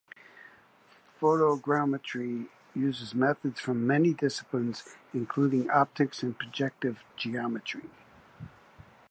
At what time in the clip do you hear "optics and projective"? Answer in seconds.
5.69-7.05